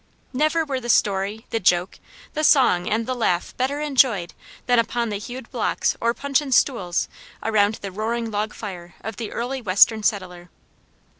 [0.33, 1.99] Never were the story, the joke,
[2.33, 4.33] the song, and the laugh better enjoyed
[4.65, 7.07] than upon the hewed blocks or puncheon stools
[7.43, 10.49] around the roaring log fire of the early western settler.